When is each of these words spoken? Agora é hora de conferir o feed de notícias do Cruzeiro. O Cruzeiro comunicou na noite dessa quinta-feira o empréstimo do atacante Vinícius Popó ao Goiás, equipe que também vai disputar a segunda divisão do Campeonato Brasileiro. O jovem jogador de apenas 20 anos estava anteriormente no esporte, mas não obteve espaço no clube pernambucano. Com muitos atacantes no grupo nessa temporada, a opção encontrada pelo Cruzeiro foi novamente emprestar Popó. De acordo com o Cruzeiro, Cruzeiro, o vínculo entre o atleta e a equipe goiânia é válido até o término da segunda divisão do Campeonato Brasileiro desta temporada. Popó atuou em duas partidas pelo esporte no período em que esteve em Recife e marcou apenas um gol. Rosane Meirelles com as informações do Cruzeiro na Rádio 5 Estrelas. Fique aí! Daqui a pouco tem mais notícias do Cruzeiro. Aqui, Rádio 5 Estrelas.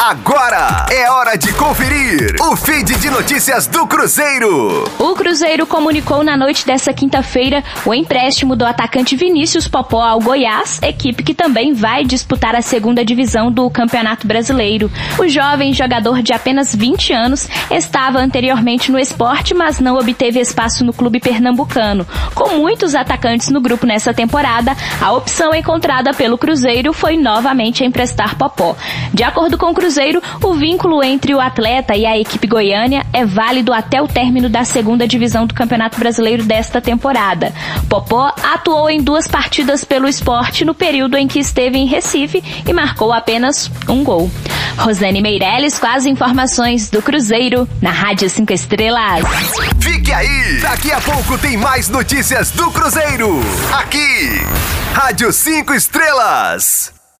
Agora 0.00 0.86
é 0.92 1.10
hora 1.10 1.36
de 1.36 1.52
conferir 1.54 2.36
o 2.40 2.54
feed 2.54 2.96
de 3.00 3.10
notícias 3.10 3.66
do 3.66 3.84
Cruzeiro. 3.84 4.84
O 4.96 5.14
Cruzeiro 5.16 5.66
comunicou 5.66 6.22
na 6.22 6.36
noite 6.36 6.64
dessa 6.64 6.92
quinta-feira 6.92 7.64
o 7.84 7.92
empréstimo 7.92 8.54
do 8.54 8.64
atacante 8.64 9.16
Vinícius 9.16 9.66
Popó 9.66 10.00
ao 10.00 10.20
Goiás, 10.20 10.78
equipe 10.82 11.24
que 11.24 11.34
também 11.34 11.72
vai 11.72 12.04
disputar 12.04 12.54
a 12.54 12.62
segunda 12.62 13.04
divisão 13.04 13.50
do 13.50 13.68
Campeonato 13.68 14.24
Brasileiro. 14.24 14.88
O 15.18 15.26
jovem 15.26 15.72
jogador 15.72 16.22
de 16.22 16.32
apenas 16.32 16.72
20 16.72 17.12
anos 17.12 17.48
estava 17.68 18.20
anteriormente 18.20 18.92
no 18.92 19.00
esporte, 19.00 19.52
mas 19.52 19.80
não 19.80 19.98
obteve 19.98 20.38
espaço 20.38 20.84
no 20.84 20.92
clube 20.92 21.18
pernambucano. 21.18 22.06
Com 22.36 22.50
muitos 22.50 22.94
atacantes 22.94 23.48
no 23.48 23.60
grupo 23.60 23.84
nessa 23.84 24.14
temporada, 24.14 24.76
a 25.00 25.10
opção 25.10 25.52
encontrada 25.52 26.14
pelo 26.14 26.38
Cruzeiro 26.38 26.92
foi 26.92 27.16
novamente 27.16 27.84
emprestar 27.84 28.36
Popó. 28.36 28.76
De 29.12 29.24
acordo 29.24 29.58
com 29.58 29.66
o 29.66 29.74
Cruzeiro, 29.74 29.87
Cruzeiro, 29.88 30.22
o 30.42 30.52
vínculo 30.52 31.02
entre 31.02 31.34
o 31.34 31.40
atleta 31.40 31.96
e 31.96 32.04
a 32.04 32.18
equipe 32.18 32.46
goiânia 32.46 33.06
é 33.10 33.24
válido 33.24 33.72
até 33.72 34.02
o 34.02 34.06
término 34.06 34.46
da 34.46 34.62
segunda 34.62 35.08
divisão 35.08 35.46
do 35.46 35.54
Campeonato 35.54 35.98
Brasileiro 35.98 36.44
desta 36.44 36.78
temporada. 36.78 37.54
Popó 37.88 38.30
atuou 38.42 38.90
em 38.90 39.00
duas 39.00 39.26
partidas 39.26 39.86
pelo 39.86 40.06
esporte 40.06 40.62
no 40.62 40.74
período 40.74 41.16
em 41.16 41.26
que 41.26 41.38
esteve 41.38 41.78
em 41.78 41.86
Recife 41.86 42.44
e 42.68 42.70
marcou 42.70 43.14
apenas 43.14 43.70
um 43.88 44.04
gol. 44.04 44.30
Rosane 44.76 45.22
Meirelles 45.22 45.78
com 45.78 45.86
as 45.86 46.04
informações 46.04 46.90
do 46.90 47.00
Cruzeiro 47.00 47.66
na 47.80 47.90
Rádio 47.90 48.28
5 48.28 48.52
Estrelas. 48.52 49.24
Fique 49.80 50.12
aí! 50.12 50.60
Daqui 50.60 50.92
a 50.92 51.00
pouco 51.00 51.38
tem 51.38 51.56
mais 51.56 51.88
notícias 51.88 52.50
do 52.50 52.70
Cruzeiro. 52.70 53.40
Aqui, 53.72 54.42
Rádio 54.92 55.32
5 55.32 55.72
Estrelas. 55.72 56.97